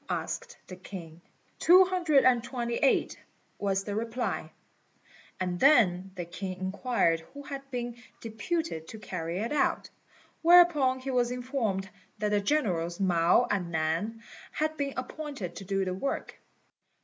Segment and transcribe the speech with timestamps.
[0.09, 1.21] asked the king.
[1.59, 3.19] "Two hundred and twenty eight,"
[3.59, 4.51] was the reply;
[5.39, 9.91] and then the king inquired who had been deputed to carry it out;
[10.41, 11.87] whereupon he was informed
[12.17, 16.39] that the generals Mao and Nan had been appointed to do the work.